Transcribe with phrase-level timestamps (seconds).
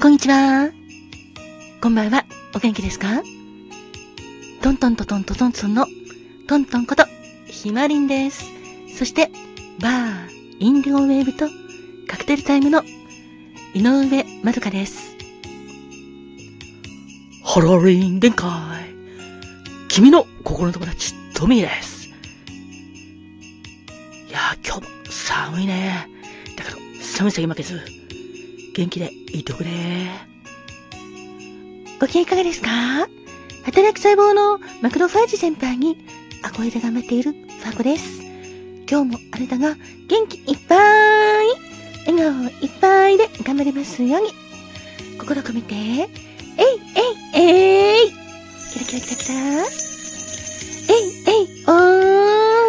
[0.00, 0.70] こんにちは。
[1.82, 2.24] こんばんは。
[2.54, 3.20] お元気ですか？
[4.62, 5.86] トントントントントントンの
[6.46, 7.04] トントンこと
[7.46, 8.44] ひまりんです。
[8.96, 9.28] そして、
[9.80, 10.28] バー、
[10.60, 11.48] インディゴウェーブと
[12.06, 12.84] カクテルタイムの
[13.74, 15.16] 井上まどかです。
[17.42, 18.48] ハロウィン限界。
[19.88, 22.06] 君の心の友達、トミーです。
[24.28, 26.08] いや今日も寒いね。
[26.56, 27.80] だけど、寒さに負けず、
[28.78, 29.70] 元気でいてくれ。
[32.00, 32.68] ご機嫌いかがですか？
[33.64, 36.06] 働く細胞のマクロファージ先輩に
[36.44, 38.22] 憧れで頑張っているファコです。
[38.88, 39.74] 今日もあなたが
[40.06, 40.78] 元気いっぱい、
[42.06, 44.28] 笑顔いっぱいで頑張れますように。
[45.18, 46.06] 心込めて、えい、
[47.34, 48.10] えい、えい。
[48.72, 49.34] キラキラキラキラ。
[49.34, 51.70] えい、えい、お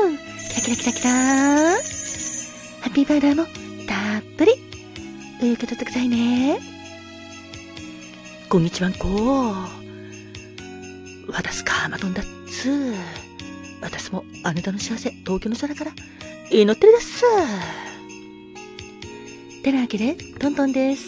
[0.07, 0.17] ー。
[0.63, 1.11] キラキラキラキラ。
[1.11, 3.45] ハッピーバーダーも
[3.85, 4.68] たっぷり。
[5.41, 6.59] 受け取ってくださいね。
[8.49, 9.55] こんにちはんこ。
[11.29, 12.93] 私かまどんだっつ。
[13.81, 15.91] 私もあなたの幸せ、東京の空から
[16.51, 17.23] 祈ってるです。
[19.63, 21.05] てなわけで、トントンです。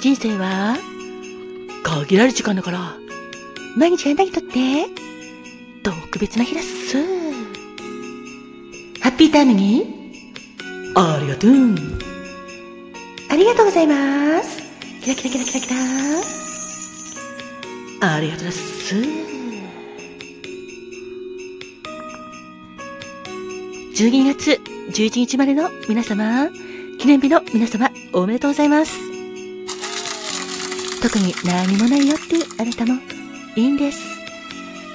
[0.00, 0.76] 人生は、
[1.84, 2.96] 限られる時間だから、
[3.76, 4.86] 毎日がなぎとって、
[5.84, 6.96] 特別な日です。
[9.00, 10.12] ハッピータイムに、
[10.96, 12.09] ありがとう。
[13.30, 14.60] ありがとうございます。
[15.02, 15.76] キラキラキラキラキラ。
[18.16, 18.96] ありがとうです。
[23.94, 26.50] 12月11日までの皆様、
[26.98, 28.98] 記念日の皆様、おめでとうございます。
[31.00, 33.00] 特に何もないよっていうあなたも
[33.54, 34.00] いいんです。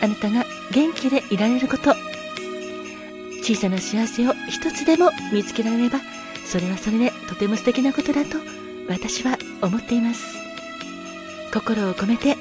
[0.01, 1.95] あなたが元気でいられること、
[3.43, 6.01] 小さな幸せを一つでも見つけられれば、
[6.45, 8.37] それはそれでとても素敵なことだと
[8.87, 10.23] 私は思っています。
[11.51, 12.35] 心を込めて、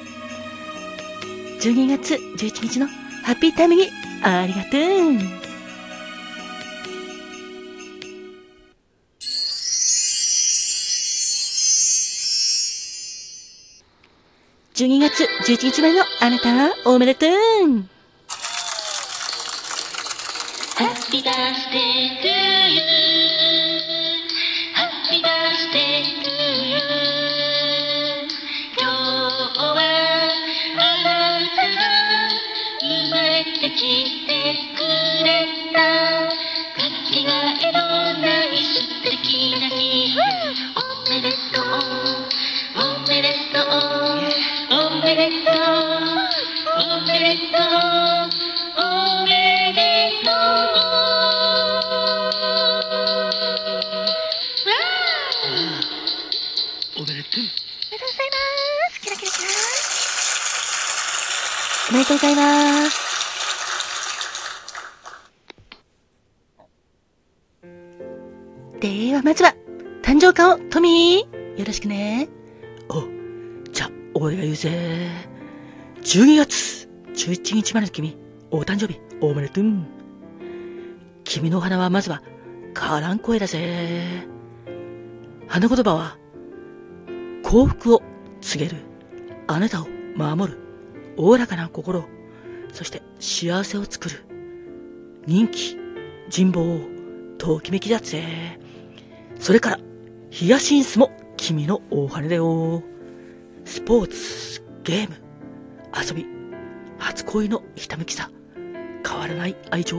[1.59, 2.87] 12月11日の
[3.23, 3.89] ハッピータイムに
[4.21, 4.81] ありがとう。
[14.75, 17.29] 12月11日までのあなたは、おめでとう。
[20.75, 22.84] ハッピーバースデートゥーユ
[33.75, 34.31] てきて
[34.73, 34.79] く
[35.25, 35.79] れた。
[36.31, 37.29] かけが
[37.61, 37.77] えの
[38.21, 40.15] ない素敵な日。
[40.75, 41.63] おめでとう。
[42.75, 43.67] おめでとう。
[44.71, 45.59] おめでとう。
[46.77, 48.31] おめでとう。
[48.77, 49.27] おめ
[49.73, 50.31] でと
[62.13, 63.04] うございます。
[68.85, 69.55] では、まずは、
[70.03, 72.29] 誕生花を、トミーよろしくね。
[72.87, 73.01] お、
[73.71, 75.09] じゃ、俺が言うぜ。
[76.03, 78.15] 12月11日までの君、
[78.51, 79.65] お誕生日、おめでとう。
[81.23, 82.21] 君の花はまずは、
[82.75, 84.27] カラン声だぜ。
[85.47, 86.17] 花言葉は、
[87.41, 88.03] 幸福を
[88.39, 88.77] 告げる、
[89.47, 90.59] あなたを守る、
[91.17, 92.05] おおらかな心、
[92.71, 94.23] そして幸せを作る、
[95.25, 95.75] 人気、
[96.29, 96.81] 人望、
[97.39, 98.59] ときめきだぜ。
[99.45, 99.79] それから、
[100.31, 102.81] ヒヤシンスも君の大羽だよ。
[103.63, 105.17] スポーツ、ゲーム、
[105.95, 106.25] 遊び、
[106.97, 108.31] 初恋のひたむきさ、
[109.07, 109.97] 変わらない愛情、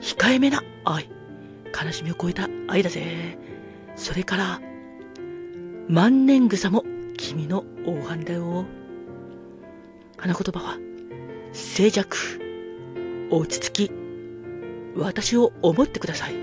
[0.00, 1.08] 控えめな愛、
[1.80, 3.38] 悲しみを超えた愛だぜ。
[3.94, 4.60] それから、
[5.86, 6.82] 万年草も
[7.16, 8.64] 君の大半だよ。
[10.16, 10.76] 花言葉は、
[11.52, 12.16] 静寂、
[13.30, 13.92] 落ち着き、
[14.96, 16.34] 私を思ってください。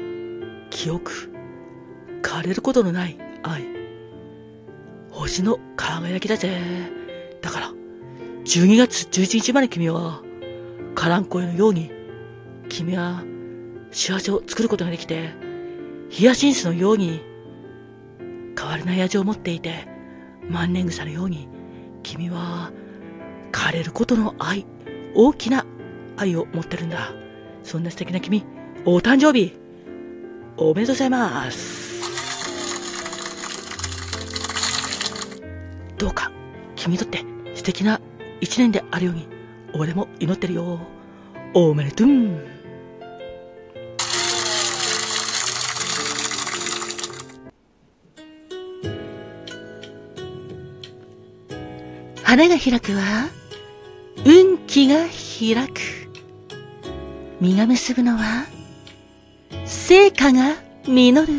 [0.69, 1.32] 記憶、
[2.23, 3.67] 枯れることのない愛。
[5.11, 6.59] 星の輝きだぜ。
[7.41, 7.71] だから、
[8.45, 10.23] 12月11日まで君は、
[10.95, 11.91] カランコエのように、
[12.69, 13.23] 君は
[13.91, 15.29] 幸せを作ることができて、
[16.09, 17.21] ヒヤシンスのように、
[18.57, 19.87] 変わらない味を持っていて、
[20.49, 21.47] 万年草のように、
[22.01, 22.71] 君は、
[23.51, 24.65] 枯れることの愛、
[25.13, 25.65] 大きな
[26.17, 27.13] 愛を持ってるんだ。
[27.63, 28.43] そんな素敵な君、
[28.85, 29.53] お誕生日、
[30.57, 31.92] おめでとうございます。
[36.03, 36.33] どうか、
[36.75, 37.23] 君にとって
[37.55, 38.01] 素敵な
[38.41, 39.25] 一年であるように、
[39.73, 40.79] 俺も祈ってるよ。
[41.53, 42.07] おめでとう。
[52.21, 53.29] 花が開くは、
[54.25, 55.79] 運気が開く。
[57.39, 58.45] 実が結ぶのは、
[59.65, 61.33] 成果が実る。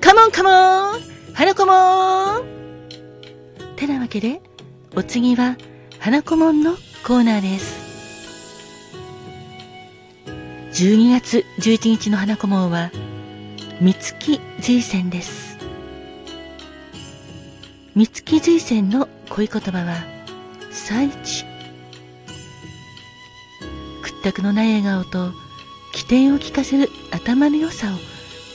[0.00, 1.00] カモンカモン
[1.34, 2.53] 花子もん
[3.74, 4.40] てなわけで、
[4.96, 5.56] お次は、
[5.98, 6.74] 花子もんの
[7.06, 7.84] コーナーです。
[10.72, 12.90] 12月11日の花子門は、
[13.80, 15.58] 三月随線です。
[17.94, 20.04] 三月随線の恋言葉は、
[20.70, 21.44] 最地。
[24.02, 25.32] 屈託のない笑顔と、
[25.92, 27.98] 起点を聞かせる頭の良さを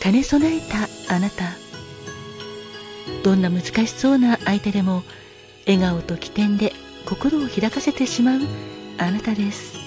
[0.01, 0.59] 兼ね備え
[1.07, 1.68] たあなた。
[3.23, 5.03] どんな難しそうな相手でも、
[5.65, 6.73] 笑顔と起点で
[7.05, 8.39] 心を開かせてしまう
[8.97, 9.77] あなたです。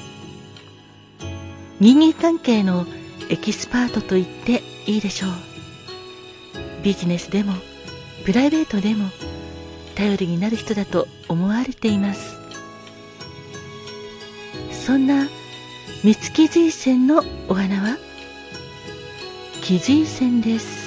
[1.80, 2.86] 人間関係の
[3.28, 5.30] エキスパートと言っていいでしょう。
[6.84, 7.54] ビジネスでも、
[8.24, 9.08] プライベートでも、
[9.94, 12.38] 頼りになる人だと思われています。
[14.70, 15.28] そんな
[16.02, 17.96] 三月随線のお花は、
[19.62, 20.81] 木随線です。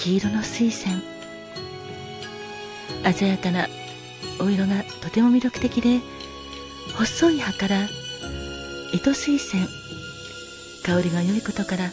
[0.00, 1.02] 黄色の水仙。
[3.14, 3.68] 鮮やかな
[4.40, 6.00] お色がとても魅力的で、
[6.96, 7.86] 細い葉から
[8.92, 9.68] 糸水仙
[10.84, 11.90] 香りが良いことから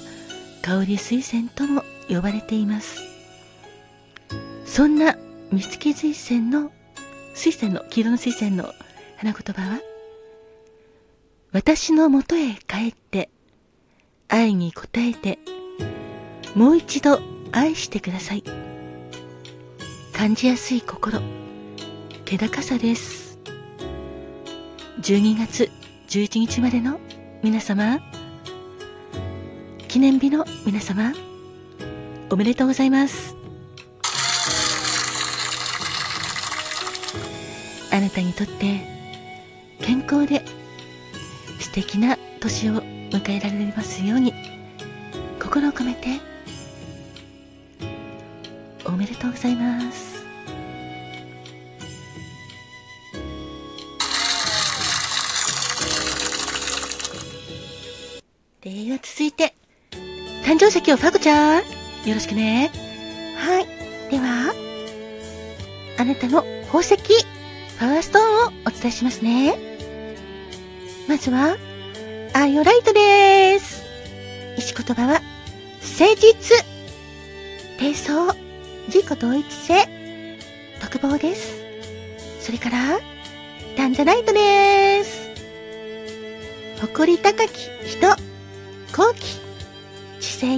[0.62, 3.04] 香り水仙とも呼ばれています
[4.65, 5.15] そんな
[5.51, 6.71] 三月水仙の
[7.33, 8.74] 水仙の黄色の水仙の
[9.18, 9.80] 花言葉は
[11.51, 13.30] 私のもとへ帰って
[14.27, 15.39] 愛に応えて
[16.56, 18.44] もう一度愛してください。
[20.13, 21.19] 感じやすい心。
[22.25, 23.39] 気高さです。
[25.01, 25.69] 12月
[26.09, 26.99] 11日までの
[27.44, 27.99] 皆様、
[29.88, 31.13] 記念日の皆様、
[32.29, 33.35] おめでとうございます。
[37.91, 38.81] あなたにとって
[39.81, 40.44] 健康で
[41.59, 44.33] 素敵な年を迎えられますように
[45.41, 46.19] 心を込めて
[48.87, 50.25] おめでとうございます。
[58.61, 59.55] では続いて、
[60.45, 61.63] 誕生石をファグちゃん、よ
[62.13, 62.71] ろしくね。
[63.37, 63.65] はい。
[64.09, 64.53] では、
[65.97, 66.97] あなたの宝石、
[67.79, 69.57] パワーストーンをお伝えしますね。
[71.07, 71.57] まずは、
[72.33, 73.83] アイオライトです。
[74.57, 75.21] 石言葉は、
[75.81, 76.65] 誠実、
[77.79, 78.46] 低層、
[78.87, 79.85] 自己同一性、
[80.79, 81.61] 特防です。
[82.39, 82.99] それから、
[83.75, 85.29] タンザライトです。
[86.79, 88.07] 誇り高き人、
[88.95, 89.41] 好奇、
[90.21, 90.57] 知性、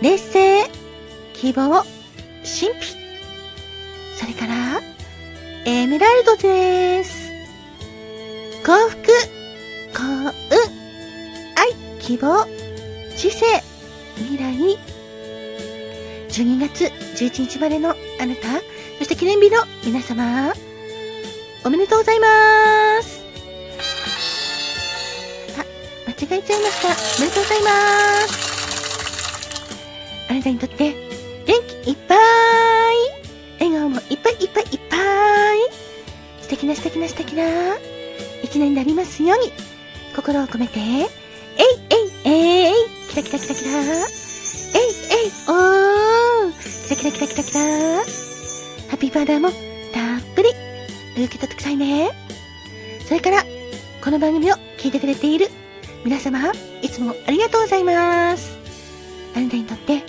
[0.00, 0.70] 劣勢、
[1.34, 1.84] 希望、
[2.42, 2.96] 神秘。
[4.16, 4.80] それから、
[5.66, 7.30] エメラルドです。
[8.64, 8.98] 幸福、
[9.92, 10.30] 幸運、
[11.54, 12.46] 愛、希望、
[13.14, 13.44] 知性、
[14.16, 14.99] 未来。
[16.30, 17.92] 12月11日までのあ
[18.26, 18.60] なた、
[18.98, 20.52] そして記念日の皆様、
[21.64, 22.26] おめでとうございま
[23.02, 23.24] す
[25.58, 25.64] あ。
[26.08, 26.88] 間違えちゃいました。
[27.18, 27.70] おめでとうございま
[28.28, 28.50] す。
[30.30, 30.94] あなたにとって
[31.46, 32.18] 元気いっぱい
[33.58, 35.58] 笑顔もいっぱいいっぱいいっぱい
[36.42, 37.42] 素敵な素敵な素敵な
[38.44, 39.52] 一年になりますように
[40.14, 41.06] 心を込めて、えい
[42.24, 42.74] えいえい
[43.08, 43.84] キラキラキラキラえい
[45.12, 46.09] えいおー
[46.52, 48.02] キラキラキラキラキラハ
[48.94, 50.50] ッピーバーダーもたっぷり
[51.24, 52.10] 受け取ってくださいね。
[53.06, 53.44] それから、
[54.02, 55.48] この番組を聞いてくれている
[56.04, 56.52] 皆様、
[56.82, 58.58] いつもありがとうございます。
[59.36, 60.02] あなたにとって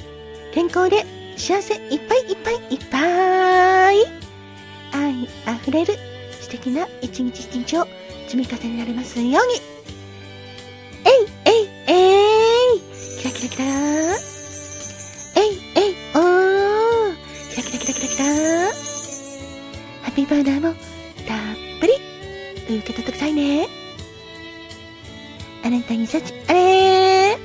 [0.54, 1.06] 健康で
[1.38, 3.98] 幸せいっぱいいっぱいいっぱい
[4.94, 5.94] 愛あふれる
[6.40, 7.88] 素敵な一日一日を
[8.28, 9.71] 積み重ねられますように。
[21.24, 21.38] たっ
[21.80, 21.94] ぷり
[22.78, 23.68] 受け取ってくださいね。
[25.64, 27.38] あなたに幸あれ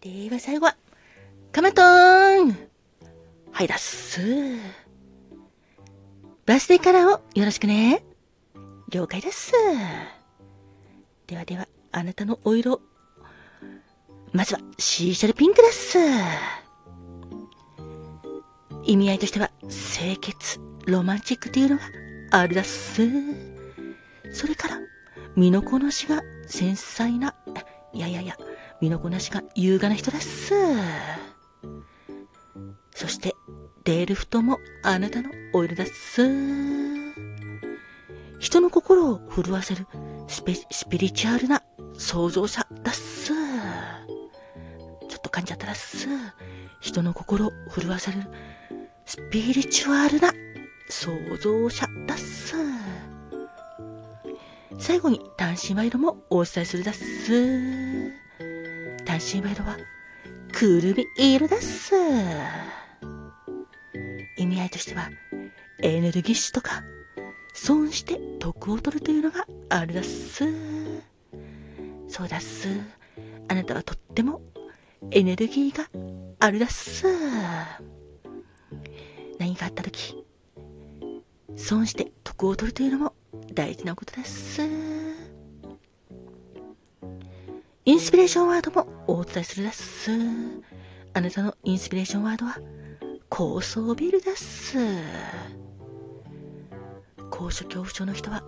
[0.00, 0.76] では最後は、
[1.52, 2.56] カマトーン
[3.52, 4.20] はいだっす。
[6.46, 8.04] バースデーカラーをよろしくね。
[8.90, 9.52] 了解です。
[11.26, 12.80] ではでは、あなたのお色。
[14.32, 15.98] まずは、シーシャルピンクです。
[18.84, 21.82] 意味合いとしては、清潔、ロマンチックというのが
[22.30, 23.02] あれだっす。
[24.32, 24.78] それから、
[25.36, 27.34] 身のこなしが繊細な、
[27.92, 28.36] いやいやいや、
[28.80, 30.54] 身のこなしが優雅な人だっす。
[33.88, 36.22] デルフトもあなたのお色だっす。
[38.38, 39.86] 人の心を震わせる
[40.26, 41.62] スペスピリチュアルな
[41.94, 42.67] 創造者
[45.78, 46.34] と噛んじゃったらっす。
[46.80, 48.18] 人の心を震わせる
[49.06, 50.32] スピリチュアルな
[50.88, 52.54] 創造者だっす。
[54.78, 58.12] 最後に単身賄賂もお伝えするだっす。
[59.04, 59.76] 単身賄賂は
[60.52, 61.94] くるみ色だっす。
[64.36, 65.10] 意味合いとしては、
[65.82, 66.82] エネルギッシュとか、
[67.54, 70.44] 損して得を取るというのがあるだっす。
[72.08, 72.68] そうだっす。
[73.48, 74.40] あなたはとっても
[75.10, 75.88] エネルギーが
[76.38, 77.06] あるだっす。
[79.38, 80.24] 何かあった時、
[81.56, 83.14] 損して得を取るというのも
[83.54, 84.62] 大事なことです。
[87.84, 90.10] インスピレーションワードもお伝えするです。
[91.14, 92.58] あなたのインスピレーションワードは
[93.28, 94.76] 高層ビルです。
[97.30, 98.42] 高所恐怖症の人は、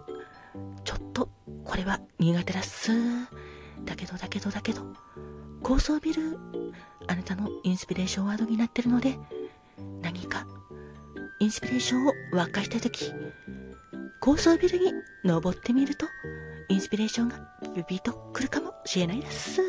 [0.84, 1.28] ちょっと
[1.64, 2.90] これは苦手だっす。
[3.84, 4.82] だけどだけどだけど、
[5.62, 6.38] 高層ビル、
[7.06, 9.18] あなたのインスピレーションワードになってるので、
[10.00, 10.46] 何か
[11.38, 13.12] インスピレーションを沸かした時、
[14.20, 14.92] 高層ビルに
[15.24, 16.06] 登ってみると、
[16.68, 17.38] インスピレーションが
[17.74, 19.60] ビビッと来るかもしれないです。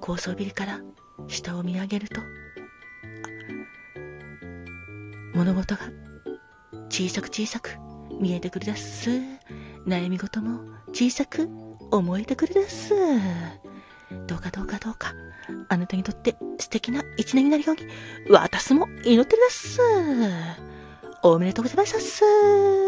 [0.00, 0.80] 高層ビルから
[1.26, 2.20] 下を見上げると、
[5.34, 5.90] 物事が
[6.88, 7.76] 小さく小さく
[8.20, 9.10] 見えてくるです。
[9.86, 10.60] 悩み事も
[10.92, 12.94] 小さく思えてくるです。
[14.26, 15.14] どうかどうかどうか、
[15.68, 17.82] あなたにとって素敵な一年になるように、
[18.30, 19.80] 私も祈ってるです。
[21.22, 22.85] おめでとうございます。